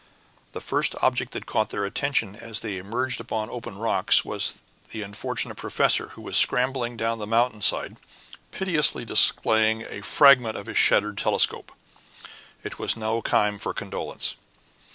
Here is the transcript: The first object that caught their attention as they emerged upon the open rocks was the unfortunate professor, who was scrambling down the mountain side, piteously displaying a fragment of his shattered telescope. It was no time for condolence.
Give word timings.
The 0.53 0.61
first 0.61 0.95
object 1.03 1.31
that 1.33 1.45
caught 1.45 1.69
their 1.69 1.85
attention 1.85 2.35
as 2.35 2.61
they 2.61 2.77
emerged 2.77 3.21
upon 3.21 3.49
the 3.49 3.53
open 3.53 3.77
rocks 3.77 4.25
was 4.25 4.55
the 4.89 5.03
unfortunate 5.03 5.57
professor, 5.57 6.07
who 6.13 6.23
was 6.23 6.35
scrambling 6.37 6.97
down 6.97 7.19
the 7.19 7.27
mountain 7.27 7.61
side, 7.61 7.97
piteously 8.49 9.05
displaying 9.05 9.83
a 9.83 10.01
fragment 10.01 10.57
of 10.57 10.65
his 10.65 10.79
shattered 10.79 11.19
telescope. 11.19 11.71
It 12.63 12.79
was 12.79 12.97
no 12.97 13.21
time 13.21 13.59
for 13.59 13.75
condolence. 13.75 14.37